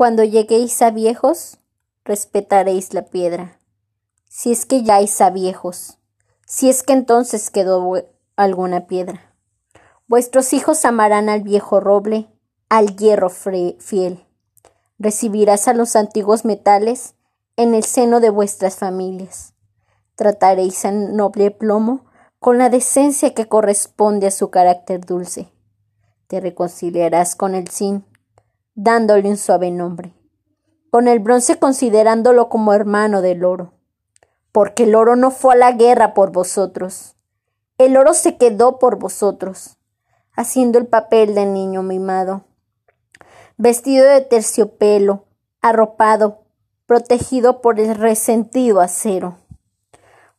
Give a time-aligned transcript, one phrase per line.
[0.00, 1.58] Cuando lleguéis a viejos,
[2.06, 3.58] respetaréis la piedra.
[4.30, 5.98] Si es que ya a viejos,
[6.46, 8.02] si es que entonces quedó
[8.34, 9.34] alguna piedra.
[10.08, 12.28] Vuestros hijos amarán al viejo roble,
[12.70, 14.24] al hierro fiel.
[14.98, 17.14] Recibirás a los antiguos metales
[17.56, 19.52] en el seno de vuestras familias.
[20.14, 22.06] Trataréis al noble plomo
[22.38, 25.52] con la decencia que corresponde a su carácter dulce.
[26.26, 28.09] Te reconciliarás con el zinc,
[28.82, 30.14] dándole un suave nombre,
[30.90, 33.74] con el bronce considerándolo como hermano del oro,
[34.52, 37.14] porque el oro no fue a la guerra por vosotros,
[37.76, 39.76] el oro se quedó por vosotros,
[40.32, 42.44] haciendo el papel del niño mimado,
[43.58, 45.26] vestido de terciopelo,
[45.60, 46.44] arropado,
[46.86, 49.36] protegido por el resentido acero.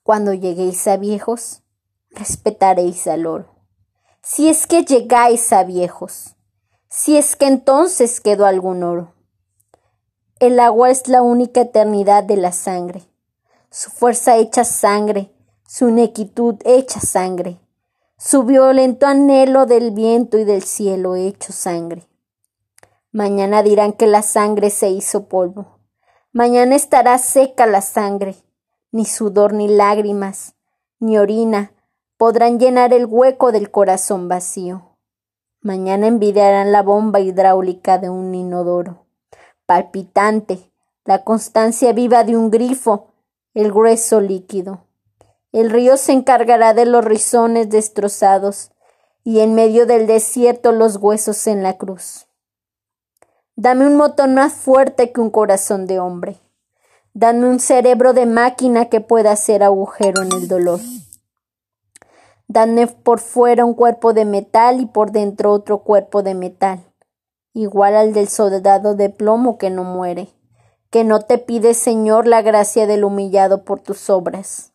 [0.01, 1.61] Cuando lleguéis a viejos,
[2.09, 3.53] respetaréis al oro.
[4.23, 6.35] Si es que llegáis a viejos,
[6.93, 9.13] si es que entonces quedó algún oro.
[10.39, 13.03] El agua es la única eternidad de la sangre,
[13.69, 15.31] su fuerza hecha sangre,
[15.65, 17.61] su inequitud hecha sangre,
[18.17, 22.03] su violento anhelo del viento y del cielo hecho sangre.
[23.13, 25.79] Mañana dirán que la sangre se hizo polvo.
[26.33, 28.35] Mañana estará seca la sangre.
[28.91, 30.55] Ni sudor ni lágrimas,
[30.99, 31.71] ni orina
[32.17, 34.90] podrán llenar el hueco del corazón vacío.
[35.63, 39.05] Mañana envidiarán la bomba hidráulica de un inodoro,
[39.67, 40.71] palpitante,
[41.05, 43.09] la constancia viva de un grifo,
[43.53, 44.81] el grueso líquido.
[45.51, 48.71] El río se encargará de los rizones destrozados
[49.23, 52.25] y en medio del desierto los huesos en la cruz.
[53.55, 56.39] Dame un motor más fuerte que un corazón de hombre.
[57.13, 60.79] Dame un cerebro de máquina que pueda hacer agujero en el dolor.
[62.47, 66.79] Dame por fuera un cuerpo de metal y por dentro otro cuerpo de metal,
[67.53, 70.29] igual al del soldado de plomo que no muere,
[70.89, 74.73] que no te pide, Señor, la gracia del humillado por tus obras.